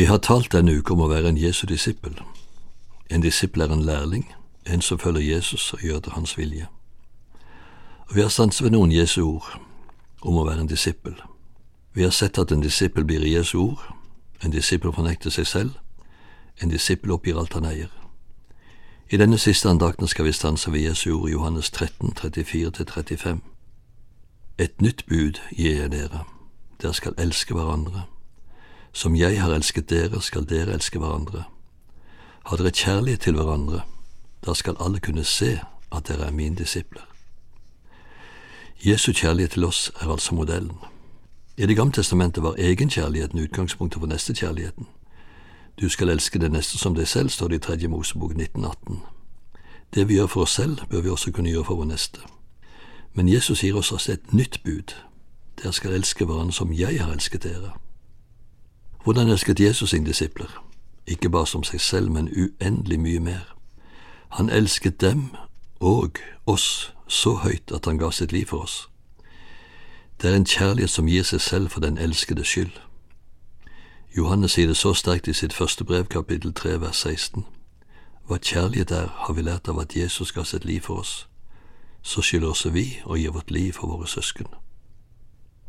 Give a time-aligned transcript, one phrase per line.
[0.00, 2.14] Vi har talt denne uke om å være en Jesu disippel.
[3.12, 4.22] En disippel er en lærling,
[4.64, 6.68] en som følger Jesus og gjør til hans vilje.
[8.08, 9.60] Og Vi har stanset ved noen Jesu ord
[10.22, 11.18] om å være en disippel.
[11.92, 13.82] Vi har sett at en disippel blir i Jesu ord,
[14.42, 15.76] en disippel fornekter seg selv,
[16.62, 17.92] en disippel oppgir alt han eier.
[19.10, 23.44] I denne siste andakten skal vi stanse ved Jesu ord i Johannes 13, 34-35.
[24.58, 26.24] Et nytt bud gir jeg dere,
[26.80, 28.06] dere skal elske hverandre.
[28.92, 31.44] Som jeg har elsket dere, skal dere elske hverandre.
[32.44, 33.82] Har dere kjærlighet til hverandre,
[34.46, 35.60] da skal alle kunne se
[35.92, 37.06] at dere er mine disipler.
[38.84, 40.78] Jesu kjærlighet til oss er altså modellen.
[41.56, 44.86] I Det gamle testamentet var egenkjærligheten utgangspunktet for nestekjærligheten.
[45.80, 49.02] Du skal elske det neste som deg selv, står det i Tredje Mosebok 1918.
[49.94, 52.20] Det vi gjør for oss selv, bør vi også kunne gjøre for vår neste.
[53.14, 54.94] Men Jesus gir oss også et nytt bud.
[55.62, 57.72] Dere skal elske hverandre som jeg har elsket dere.
[59.04, 60.64] Hvordan elsket Jesus sine disipler?
[61.06, 63.56] Ikke bare som seg selv, men uendelig mye mer.
[64.28, 65.30] Han elsket dem
[65.80, 68.88] og oss så høyt at han ga sitt liv for oss.
[70.22, 72.76] Det er en kjærlighet som gir seg selv for den elskedes skyld.
[74.16, 77.44] Johannes sier det så sterkt i sitt første brev, kapittel 3, vers 16.
[78.26, 81.28] Hva kjærlighet er, har vi lært av at Jesus ga sitt liv for oss.
[82.02, 84.46] Så skylder også vi å gi vårt liv for våre søsken.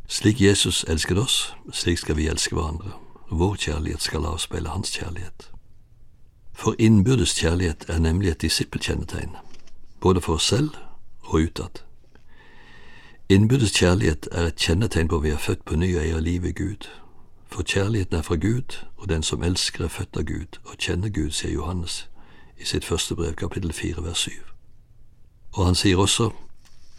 [0.08, 2.92] Slik Jesus elsket oss, slik skal vi elske hverandre.
[3.32, 5.52] Vår kjærlighet skal avspeile hans kjærlighet.
[6.54, 9.36] For innbyrdes kjærlighet er nemlig et disippelkjennetegn,
[10.02, 10.70] både for oss selv
[11.22, 11.80] og utad.
[13.30, 16.56] Innbyrdes kjærlighet er et kjennetegn på at vi er født på ny og eier livet
[16.56, 16.90] Gud.
[17.48, 21.10] For kjærligheten er fra Gud, og den som elsker er født av Gud og kjenner
[21.10, 22.10] Gud, sier Johannes
[22.60, 24.44] i sitt første brev, kapittel fire, vers syv.
[25.54, 26.30] Og han sier også,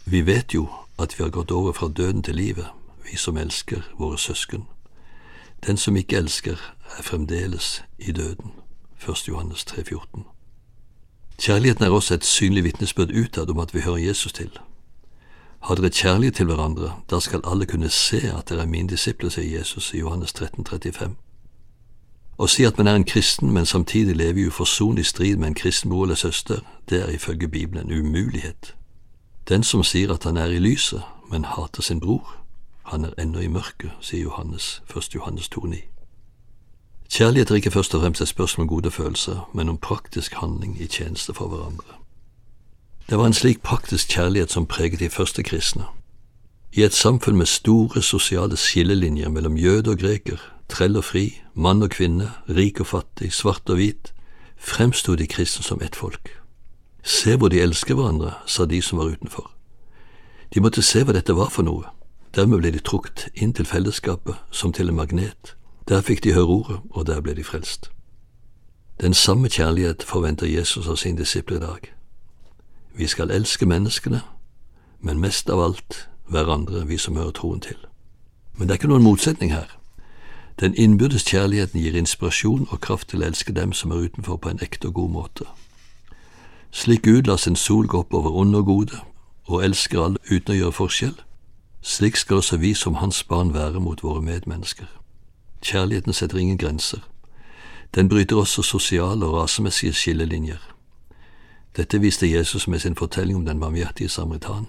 [0.05, 2.67] vi vet jo at vi har gått over fra døden til livet,
[3.05, 4.65] vi som elsker våre søsken.
[5.67, 6.55] Den som ikke elsker,
[6.97, 8.51] er fremdeles i døden.
[9.09, 9.27] 1.
[9.27, 10.25] Johannes 3, 14.
[11.37, 14.59] Kjærligheten er også et synlig vitnesbyrd utad om at vi hører Jesus til.
[15.59, 19.29] Har dere kjærlighet til hverandre, da skal alle kunne se at dere er mine disipler,
[19.29, 21.15] sier Jesus i Johannes 13, 35.
[22.37, 25.55] Å si at man er en kristen, men samtidig lever i uforsonlig strid med en
[25.55, 26.59] kristen bror eller søster,
[26.89, 28.75] det er ifølge Bibelen en umulighet.
[29.49, 32.42] Den som sier at han er i lyset, men hater sin bror,
[32.83, 35.15] han er ennå i mørket, sier Johannes, 1.
[35.15, 35.81] Johannes 2,9.
[37.09, 40.81] Kjærlighet er ikke først og fremst et spørsmål om gode følelser, men om praktisk handling
[40.81, 41.99] i tjeneste for hverandre.
[43.09, 45.83] Det var en slik praktisk kjærlighet som preget de første kristne.
[46.73, 50.37] I et samfunn med store sosiale skillelinjer mellom jøde og greker,
[50.69, 54.13] trell og fri, mann og kvinne, rik og fattig, svart og hvit,
[54.57, 56.39] fremsto de kristne som ett folk.
[57.03, 59.51] Se hvor de elsker hverandre, sa de som var utenfor.
[60.53, 61.83] De måtte se hva dette var for noe.
[62.35, 65.55] Dermed ble de trukket inn til fellesskapet som til en magnet.
[65.87, 67.91] Der fikk de høre ordet, og der ble de frelst.
[69.01, 71.93] Den samme kjærlighet forventer Jesus av sine disipler i dag.
[72.95, 74.21] Vi skal elske menneskene,
[75.01, 77.77] men mest av alt hverandre, vi som hører troen til.
[78.57, 79.69] Men det er ikke noen motsetning her.
[80.59, 84.49] Den innbyrdes kjærligheten gir inspirasjon og kraft til å elske dem som er utenfor på
[84.49, 85.45] en ekte og god måte.
[86.71, 88.99] Slik Gud lar sin sol gå opp over onde og gode,
[89.45, 91.17] og elsker alle uten å gjøre forskjell,
[91.83, 94.87] slik skal også vi som hans barn være mot våre medmennesker.
[95.61, 96.99] Kjærligheten setter ingen grenser.
[97.95, 100.73] Den bryter også sosiale og rasemessige skillelinjer.
[101.77, 104.65] Dette viste Jesus med sin fortelling om den barmhjertige samaritan.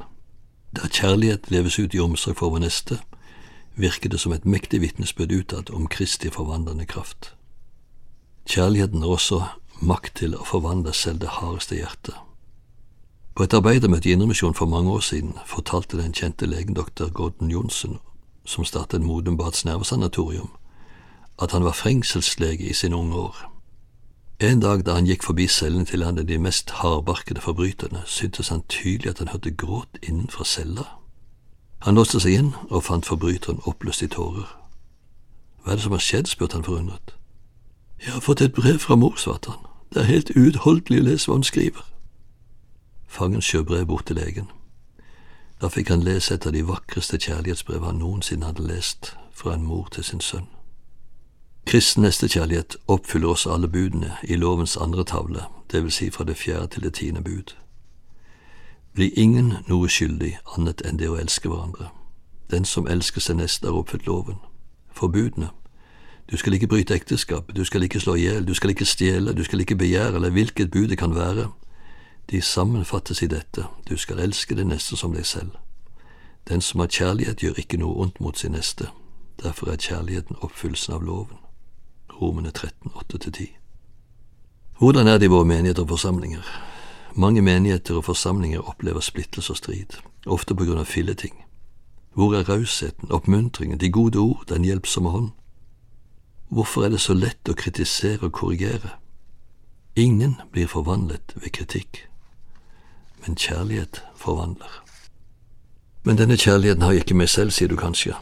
[0.77, 2.99] Der kjærlighet leves ut i omsorg for vår neste,
[3.77, 7.35] virker det som et mektig vitnesbyrd utad om Kristi forvandlende kraft.
[8.47, 9.43] Kjærligheten har også
[9.81, 12.15] makt til å forvandle selv det hardeste hjertet.
[13.35, 17.51] På et arbeidermøte i Indremisjon for mange år siden fortalte den kjente legen doktor Gordon
[17.51, 17.99] Johnsen,
[18.45, 20.51] som startet Modumbads nervesanatorium,
[21.43, 23.51] at han var fengselslege i sine unge år.
[24.41, 28.63] En dag da han gikk forbi cellene til av de mest hardbarkede forbryterne, syntes han
[28.69, 30.85] tydelig at han hørte gråt innenfra cella.
[31.83, 34.47] Han låste seg inn og fant forbryteren oppløst i tårer.
[35.63, 37.15] Hva er det som har skjedd, spurte han forundret.
[38.05, 39.67] Jeg har fått et brev fra mor, svarte han.
[39.95, 41.94] Det er helt uutholdelig å lese hva hun skriver.
[43.15, 44.49] Fangen skjøv brev bort til legen.
[45.63, 49.63] Da fikk han lese et av de vakreste kjærlighetsbrev han noensinne hadde lest fra en
[49.63, 50.49] mor til sin sønn.
[51.67, 56.37] Kristen nestekjærlighet oppfyller også alle budene i lovens andre tavle, det vil si fra det
[56.37, 57.55] fjerde til det tiende bud.
[58.95, 61.93] Bli ingen noe skyldig annet enn det å elske hverandre.
[62.51, 64.43] Den som elsker seg neste, har oppfylt loven.
[64.91, 65.55] Forbudene.
[66.31, 69.33] Du skal ikke bryte ekteskap, du skal ikke slå i hjel, du skal ikke stjele,
[69.33, 71.53] du skal ikke begjære, eller hvilket bud det kan være.
[72.31, 75.51] De sammenfattes i dette, du skal elske det neste som deg selv.
[76.49, 78.89] Den som har kjærlighet, gjør ikke noe ondt mot sin neste.
[79.43, 81.39] Derfor er kjærligheten oppfyllelsen av loven.
[82.21, 83.49] Romene 13, 8-10.
[84.79, 86.43] Hvordan er det i våre menigheter og forsamlinger?
[87.15, 91.45] Mange menigheter og forsamlinger opplever splittelse og strid, ofte på grunn av filleting.
[92.15, 95.31] Hvor er rausheten, oppmuntringen, de gode ord, den hjelpsomme hånd?
[96.49, 98.99] Hvorfor er det så lett å kritisere og korrigere?
[99.97, 102.09] Ingen blir forvandlet ved kritikk,
[103.27, 104.85] men kjærlighet forvandler.
[106.05, 108.15] Men denne kjærligheten har jeg ikke meg selv, sier du kanskje.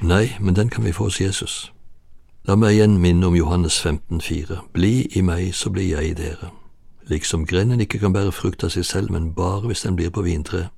[0.00, 1.72] Nei, men den kan vi få hos Jesus.
[2.44, 4.58] La meg igjen minne om Johannes 15,4.
[4.72, 6.50] Bli i meg, så blir jeg i dere.
[7.08, 10.22] Liksom grenen ikke kan bære frukt av seg selv, men bare hvis den blir på
[10.22, 10.68] vintre,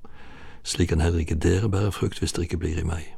[0.63, 3.15] slik kan heller ikke dere bære frukt hvis dere ikke blir i meg.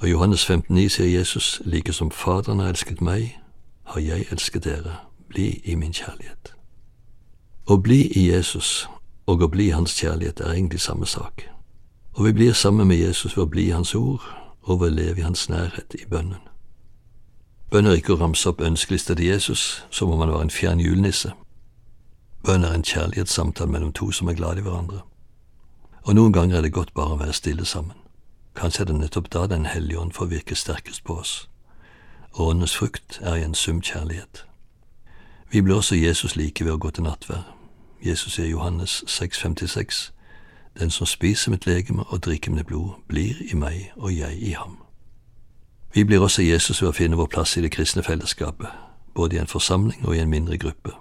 [0.00, 3.36] Og Johannes 15,9 sier Jesus, like som Faderen har elsket meg,
[3.84, 4.96] har jeg elsket dere,
[5.28, 6.54] bli i min kjærlighet.
[7.70, 8.88] Å bli i Jesus
[9.30, 11.44] og å bli hans kjærlighet er egentlig samme sak,
[12.18, 14.24] og vi blir sammen med Jesus ved å bli i hans ord
[14.62, 16.40] og ved å leve i hans nærhet i bønnen.
[17.70, 20.82] Bønn er ikke å ramse opp ønskelister til Jesus som om han var en fjern
[20.82, 21.30] julenisse.
[22.42, 25.04] Bønn er en kjærlighetssamtale mellom to som er glad i hverandre.
[26.02, 27.94] Og noen ganger er det godt bare å være stille sammen.
[28.58, 31.46] Kanskje er det nettopp da Den hellige ånd får virke sterkest på oss.
[32.32, 34.44] Og åndens frukt er i en sum kjærlighet.
[35.52, 37.59] Vi blir også Jesus like ved å gå til nattvær.
[38.02, 40.12] Jesus sier Johannes 6,56,
[40.78, 44.50] Den som spiser mitt legeme og drikker mitt blod, blir i meg og jeg i
[44.50, 44.78] ham.
[45.94, 48.68] Vi blir også Jesus ved å finne vår plass i det kristne fellesskapet,
[49.14, 50.94] både i en forsamling og i en mindre gruppe.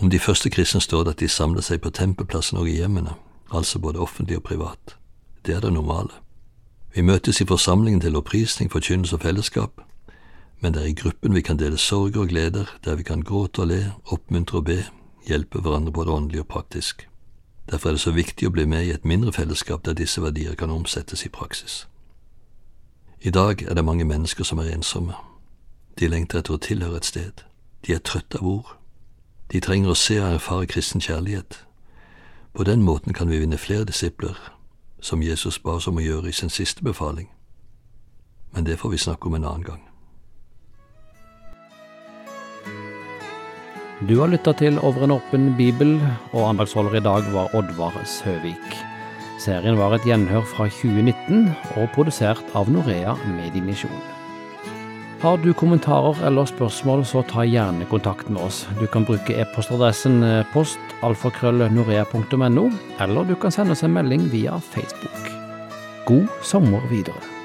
[0.00, 3.14] Om de første kristne står det at de samler seg på tempelplassen og i hjemmene,
[3.50, 4.96] altså både offentlig og privat.
[5.46, 6.12] Det er det normale.
[6.94, 9.80] Vi møtes i forsamlingen til opprisning, forkynnelse og fellesskap,
[10.60, 13.60] men det er i gruppen vi kan dele sorger og gleder, der vi kan gråte
[13.60, 14.82] og le, oppmuntre og be,
[15.26, 17.08] hjelpe hverandre både åndelig og praktisk.
[17.70, 20.54] Derfor er det så viktig å bli med i et mindre fellesskap der disse verdier
[20.54, 21.86] kan omsettes i praksis.
[23.20, 25.14] I dag er det mange mennesker som er ensomme.
[25.98, 27.44] De lengter etter å tilhøre et sted.
[27.86, 28.76] De er trøtte av ord.
[29.52, 31.64] De trenger å se og erfare kristen kjærlighet.
[32.54, 34.34] På den måten kan vi vinne flere disipler,
[35.00, 37.28] som Jesus ba oss om å gjøre i sin siste befaling.
[38.52, 39.89] Men det får vi snakke om en annen gang.
[44.08, 45.90] Du har lytta til Over en åpen bibel,
[46.32, 48.76] og andagsholder i dag var Oddvar Søvik.
[49.40, 54.00] Serien var et gjenhør fra 2019 og produsert av Norea Mediemisjon.
[55.20, 58.62] Har du kommentarer eller spørsmål, så ta gjerne kontakt med oss.
[58.80, 62.64] Du kan bruke e-postadressen eh, postalfakrøllnorea.no,
[63.04, 65.28] eller du kan sende oss en melding via Facebook.
[66.08, 67.39] God sommer videre.